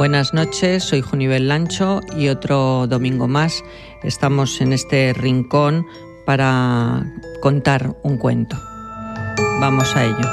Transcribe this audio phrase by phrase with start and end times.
[0.00, 3.62] Buenas noches, soy Junivel Lancho y otro domingo más
[4.02, 5.86] estamos en este rincón
[6.24, 7.04] para
[7.42, 8.56] contar un cuento.
[9.60, 10.26] Vamos a ello.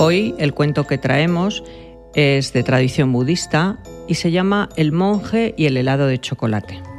[0.00, 1.62] Hoy el cuento que traemos
[2.12, 6.91] es de tradición budista y se llama El monje y el helado de chocolate.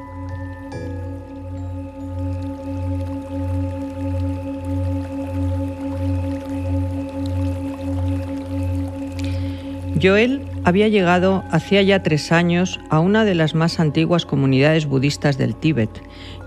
[10.04, 15.38] Joel había llegado hacía ya tres años a una de las más antiguas comunidades budistas
[15.38, 15.90] del Tíbet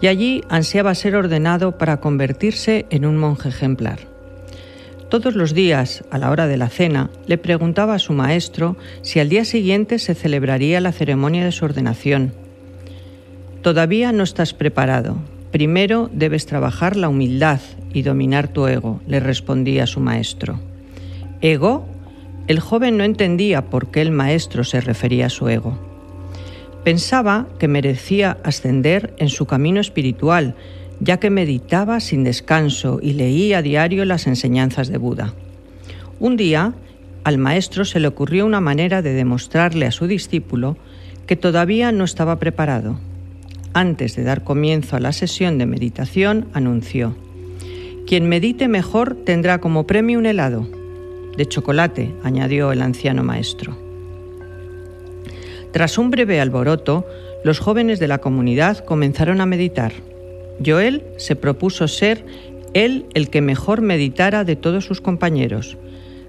[0.02, 4.01] y allí ansiaba ser ordenado para convertirse en un monje ejemplar.
[5.09, 9.20] Todos los días, a la hora de la cena, le preguntaba a su maestro si
[9.20, 12.35] al día siguiente se celebraría la ceremonia de su ordenación.
[13.63, 15.16] Todavía no estás preparado.
[15.51, 17.60] Primero debes trabajar la humildad
[17.95, 20.60] y dominar tu ego, le respondía su maestro.
[21.41, 21.87] ¿Ego?
[22.49, 25.77] El joven no entendía por qué el maestro se refería a su ego.
[26.85, 30.55] Pensaba que merecía ascender en su camino espiritual,
[31.01, 35.35] ya que meditaba sin descanso y leía a diario las enseñanzas de Buda.
[36.21, 36.75] Un día,
[37.25, 40.77] al maestro se le ocurrió una manera de demostrarle a su discípulo
[41.27, 43.01] que todavía no estaba preparado.
[43.73, 47.16] Antes de dar comienzo a la sesión de meditación, anunció,
[48.07, 50.76] Quien medite mejor tendrá como premio un helado
[51.37, 53.76] de chocolate, añadió el anciano maestro.
[55.73, 57.06] Tras un breve alboroto,
[57.45, 59.92] los jóvenes de la comunidad comenzaron a meditar.
[60.64, 62.24] Joel se propuso ser
[62.73, 65.76] él el que mejor meditara de todos sus compañeros.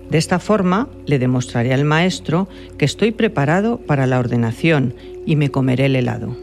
[0.10, 2.48] De esta forma le demostraré al maestro
[2.78, 4.94] que estoy preparado para la ordenación
[5.26, 6.38] y me comeré el helado,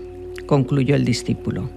[0.46, 1.70] concluyó el discípulo.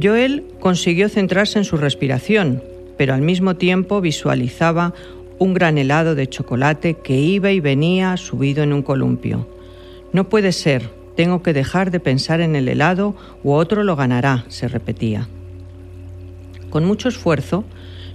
[0.00, 2.62] Joel consiguió centrarse en su respiración,
[2.96, 4.94] pero al mismo tiempo visualizaba
[5.40, 9.48] un gran helado de chocolate que iba y venía subido en un columpio.
[10.12, 14.44] No puede ser, tengo que dejar de pensar en el helado u otro lo ganará,
[14.48, 15.28] se repetía.
[16.68, 17.64] Con mucho esfuerzo,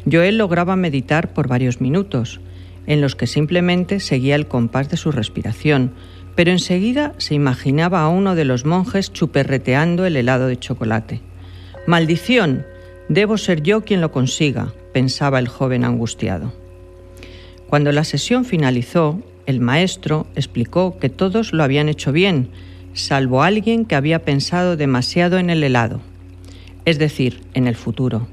[0.09, 2.40] Joel lograba meditar por varios minutos,
[2.85, 5.94] en los que simplemente seguía el compás de su respiración,
[6.35, 11.22] pero enseguida se imaginaba a uno de los monjes chuperreteando el helado de chocolate.
[11.88, 12.68] Maldición,
[13.09, 16.65] debo ser yo quien lo consiga, pensaba el joven angustiado.
[17.75, 22.47] Cuando la sesión finalizó, el maestro explicó que todos lo habían hecho bien,
[22.94, 26.00] salvo alguien que había pensado demasiado en el helado,
[26.85, 28.30] es decir, en el futuro.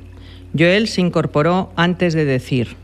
[0.57, 2.77] Joel se incorporó antes de decir,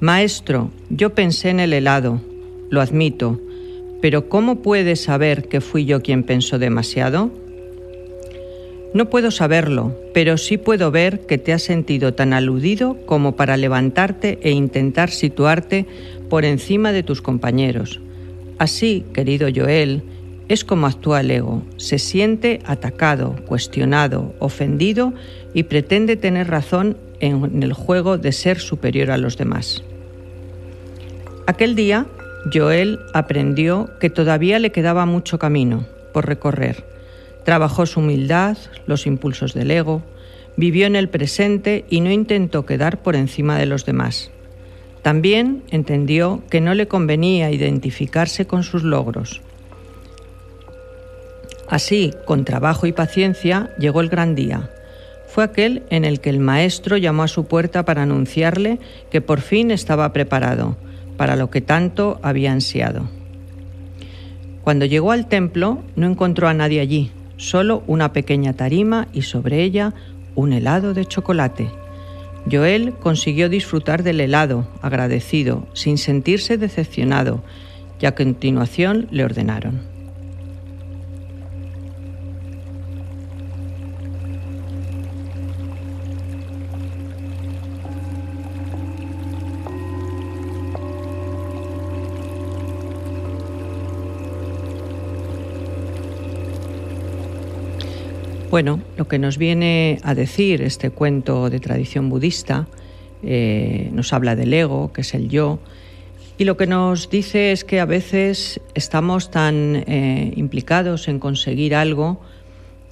[0.00, 2.20] Maestro, yo pensé en el helado,
[2.68, 3.40] lo admito,
[4.02, 7.30] pero ¿cómo puedes saber que fui yo quien pensó demasiado?
[8.92, 13.56] No puedo saberlo, pero sí puedo ver que te has sentido tan aludido como para
[13.56, 15.86] levantarte e intentar situarte
[16.28, 18.00] por encima de tus compañeros.
[18.58, 20.02] Así, querido Joel,
[20.48, 21.62] es como actúa el ego.
[21.76, 25.14] Se siente atacado, cuestionado, ofendido
[25.54, 29.84] y pretende tener razón en el juego de ser superior a los demás.
[31.46, 32.06] Aquel día,
[32.52, 36.89] Joel aprendió que todavía le quedaba mucho camino por recorrer
[37.44, 38.56] Trabajó su humildad,
[38.86, 40.02] los impulsos del ego,
[40.56, 44.30] vivió en el presente y no intentó quedar por encima de los demás.
[45.02, 49.40] También entendió que no le convenía identificarse con sus logros.
[51.68, 54.70] Así, con trabajo y paciencia, llegó el gran día.
[55.28, 58.80] Fue aquel en el que el maestro llamó a su puerta para anunciarle
[59.10, 60.76] que por fin estaba preparado
[61.16, 63.08] para lo que tanto había ansiado.
[64.64, 69.62] Cuando llegó al templo no encontró a nadie allí, solo una pequeña tarima y sobre
[69.62, 69.94] ella
[70.34, 71.70] un helado de chocolate.
[72.50, 77.42] Joel consiguió disfrutar del helado, agradecido, sin sentirse decepcionado,
[77.98, 79.80] y a continuación le ordenaron.
[98.50, 102.66] Bueno, lo que nos viene a decir este cuento de tradición budista
[103.22, 105.60] eh, nos habla del ego, que es el yo,
[106.36, 111.76] y lo que nos dice es que a veces estamos tan eh, implicados en conseguir
[111.76, 112.20] algo,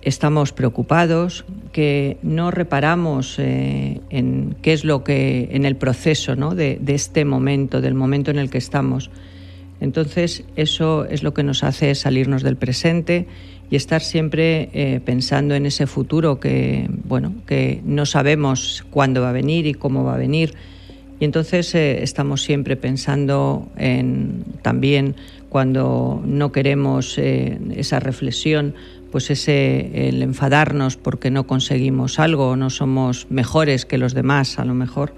[0.00, 6.54] estamos preocupados, que no reparamos eh, en qué es lo que, en el proceso ¿no?
[6.54, 9.10] de, de este momento, del momento en el que estamos.
[9.80, 13.26] Entonces, eso es lo que nos hace salirnos del presente
[13.70, 19.30] y estar siempre eh, pensando en ese futuro que, bueno, que no sabemos cuándo va
[19.30, 20.54] a venir y cómo va a venir.
[21.20, 25.16] Y entonces eh, estamos siempre pensando en también
[25.48, 28.74] cuando no queremos eh, esa reflexión,
[29.10, 34.64] pues ese el enfadarnos porque no conseguimos algo, no somos mejores que los demás a
[34.64, 35.14] lo mejor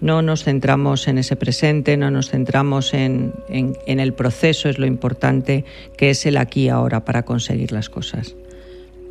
[0.00, 5.64] no nos centramos en ese presente, no nos centramos en, el proceso, es lo importante,
[5.96, 8.34] que es el aquí ahora para conseguir las cosas.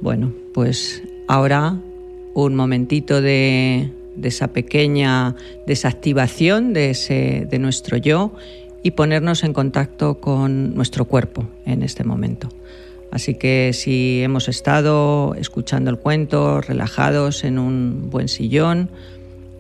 [0.01, 1.77] Bueno, pues ahora
[2.33, 3.89] un momentito de,
[4.21, 5.35] esa pequeña
[5.65, 8.33] desactivación de, ese, de nuestro yo
[8.83, 12.49] y ponernos en contacto con nuestro cuerpo en este momento.
[13.13, 18.89] Así que si hemos estado escuchando el cuento, relajados en un buen sillón,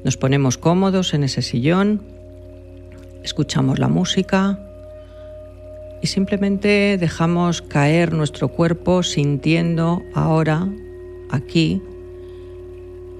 [0.03, 2.01] nos ponemos cómodos en ese sillón,
[3.23, 4.59] escuchamos la música
[6.01, 10.67] y simplemente dejamos caer nuestro cuerpo sintiendo ahora,
[11.29, 11.81] aquí,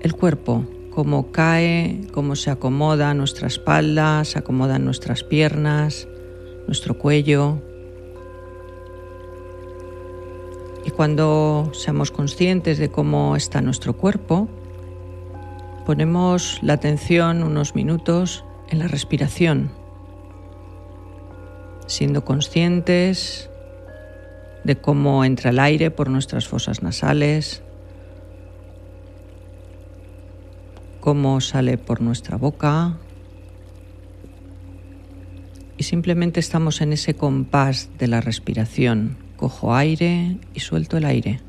[0.02, 6.10] el cuerpo, cómo cae, cómo se acomoda nuestra espalda, se acomodan nuestras piernas,
[6.68, 7.62] nuestro cuello.
[10.86, 14.50] Y cuando seamos conscientes de cómo está nuestro cuerpo,
[15.86, 19.72] Ponemos la atención unos minutos en la respiración,
[21.88, 23.50] siendo conscientes
[24.64, 27.64] de cómo entra el aire por nuestras fosas nasales,
[31.02, 32.98] cómo sale por nuestra boca
[35.78, 39.18] y simplemente estamos en ese compás de la respiración.
[39.36, 41.42] Cojo aire y suelto el aire.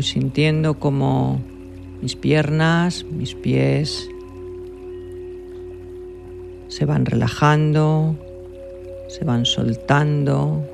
[0.00, 1.42] Voy sintiendo como
[2.00, 4.08] mis piernas, mis pies
[6.68, 8.16] se van relajando,
[9.08, 10.64] se van soltando,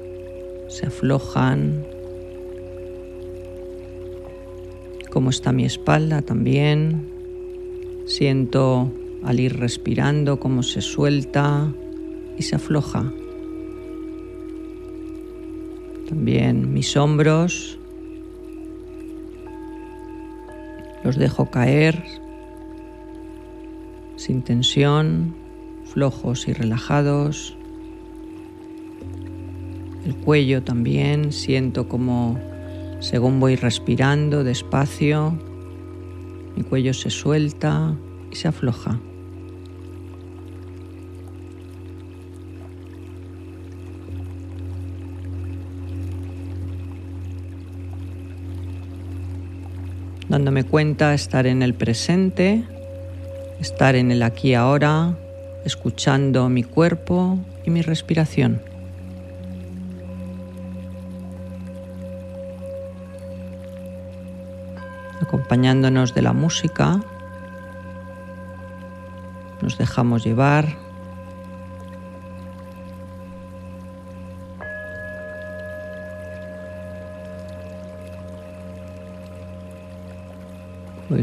[0.69, 1.85] se aflojan.
[5.11, 7.09] Cómo está mi espalda también.
[8.05, 8.93] Siento
[9.25, 11.75] al ir respirando cómo se suelta
[12.39, 13.13] y se afloja.
[16.09, 17.81] También mis hombros
[21.07, 22.03] Los dejo caer
[24.17, 25.37] sin tensión,
[25.85, 27.57] flojos y relajados.
[30.05, 32.41] El cuello también, siento como
[32.99, 35.39] según voy respirando despacio,
[36.57, 37.95] mi cuello se suelta
[38.33, 38.99] y se afloja.
[50.37, 52.63] Dándome cuenta estar en el presente,
[53.59, 55.17] estar en el aquí ahora,
[55.65, 58.61] escuchando mi cuerpo y mi respiración.
[65.23, 67.01] Acompañándonos de la música,
[69.63, 70.77] nos dejamos llevar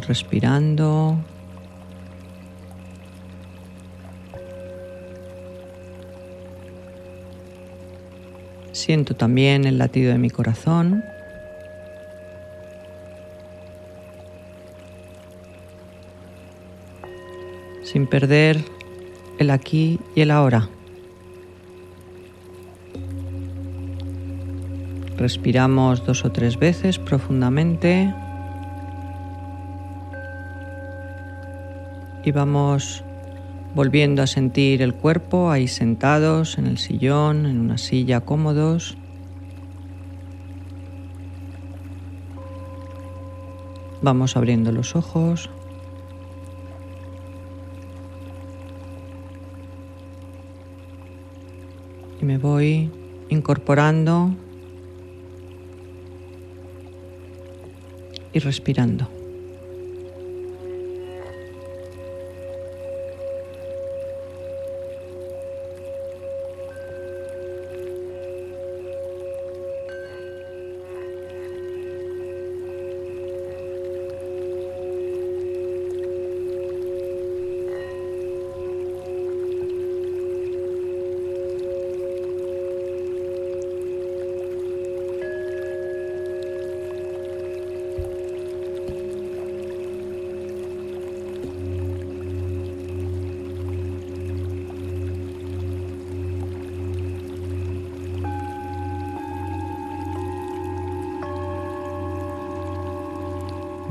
[0.07, 1.17] Respirando.
[8.73, 11.03] Siento también el latido de mi corazón.
[17.83, 18.63] Sin perder
[19.39, 20.67] el aquí y el ahora.
[25.17, 28.13] Respiramos dos o tres veces profundamente.
[32.23, 33.03] Y vamos
[33.75, 38.97] volviendo a sentir el cuerpo ahí sentados en el sillón, en una silla cómodos.
[44.01, 45.49] Vamos abriendo los ojos.
[52.21, 52.91] Y me voy
[53.29, 54.33] incorporando
[58.31, 59.22] y respirando.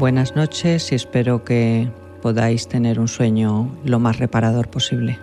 [0.02, 1.88] Buenas noches y espero que
[2.22, 5.20] podáis tener un sueño lo más reparador posible.